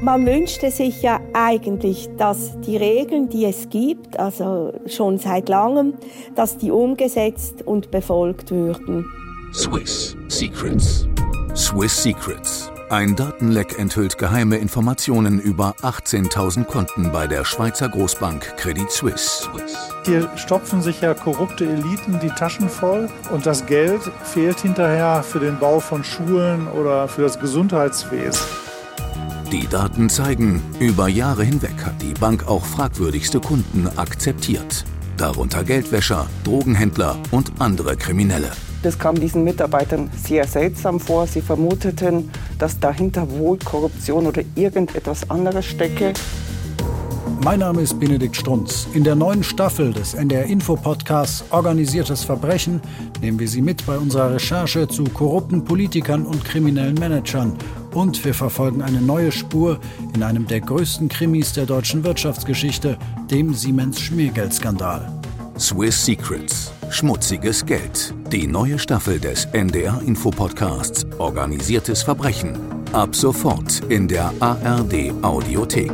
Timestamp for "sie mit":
53.48-53.86